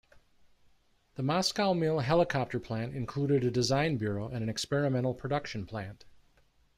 [1.13, 6.05] The Moscow Mil Helicopter Plant includes a design bureau and an experimental production plant.